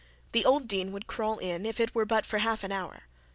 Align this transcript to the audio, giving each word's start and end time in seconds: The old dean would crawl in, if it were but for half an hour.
The 0.31 0.43
old 0.45 0.67
dean 0.67 0.91
would 0.93 1.05
crawl 1.05 1.37
in, 1.37 1.63
if 1.63 1.79
it 1.79 1.93
were 1.93 2.05
but 2.07 2.25
for 2.25 2.39
half 2.39 2.63
an 2.63 2.71
hour. 2.71 3.03